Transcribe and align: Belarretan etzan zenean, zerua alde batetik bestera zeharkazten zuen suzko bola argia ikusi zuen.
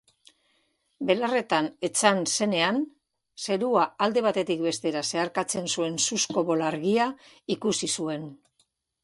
Belarretan 1.09 1.67
etzan 1.87 2.21
zenean, 2.37 2.79
zerua 3.43 3.83
alde 4.07 4.25
batetik 4.29 4.65
bestera 4.69 5.05
zeharkazten 5.13 5.71
zuen 5.77 6.01
suzko 6.11 6.47
bola 6.51 6.69
argia 6.73 7.09
ikusi 7.59 7.93
zuen. 8.01 8.27